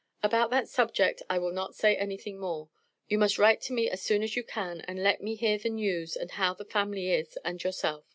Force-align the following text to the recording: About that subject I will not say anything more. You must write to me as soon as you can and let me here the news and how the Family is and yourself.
About 0.23 0.49
that 0.49 0.67
subject 0.67 1.21
I 1.29 1.37
will 1.37 1.51
not 1.51 1.75
say 1.75 1.95
anything 1.95 2.39
more. 2.39 2.69
You 3.07 3.19
must 3.19 3.37
write 3.37 3.61
to 3.61 3.73
me 3.73 3.87
as 3.87 4.01
soon 4.01 4.23
as 4.23 4.35
you 4.35 4.43
can 4.43 4.81
and 4.87 5.03
let 5.03 5.21
me 5.21 5.35
here 5.35 5.59
the 5.59 5.69
news 5.69 6.15
and 6.15 6.31
how 6.31 6.55
the 6.55 6.65
Family 6.65 7.11
is 7.11 7.37
and 7.45 7.63
yourself. 7.63 8.05